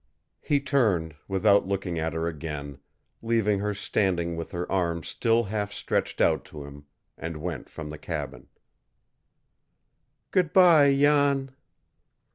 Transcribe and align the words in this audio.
He 0.39 0.59
turned, 0.59 1.13
without 1.27 1.67
looking 1.67 1.99
at 1.99 2.13
her 2.13 2.25
again, 2.27 2.79
leaving 3.21 3.59
her 3.59 3.75
standing 3.75 4.35
with 4.35 4.51
her 4.51 4.65
arms 4.71 5.07
still 5.07 5.43
half 5.43 5.71
stretched 5.71 6.19
out 6.19 6.43
to 6.45 6.63
him, 6.63 6.85
and 7.19 7.37
went 7.37 7.69
from 7.69 7.91
the 7.91 7.99
cabin. 7.99 8.47
"Good 10.31 10.53
by, 10.53 10.91
Jan!" 10.95 11.51